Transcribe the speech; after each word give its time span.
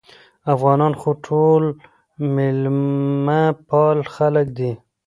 افغانان 0.53 0.93
خو 0.99 1.09
ټول 1.25 1.63
مېلمه 2.35 3.41
پاله 3.67 4.03
خلک 4.15 4.47
دي 4.57 4.71